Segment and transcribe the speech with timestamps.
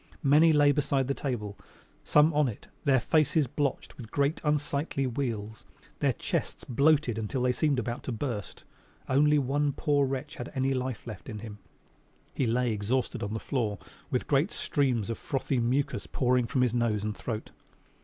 [0.23, 1.59] Many lay beside the table,
[2.03, 5.63] some on it, their faces blotched with great, unsightly wheals,
[5.99, 8.63] their chests bloated until they seemed about to burst.
[9.07, 11.59] Only one poor wretch had any life left in him
[12.33, 13.77] he lay exhausted on the floor
[14.09, 17.51] with great streams of frothy mucous pouring from his nose and throat.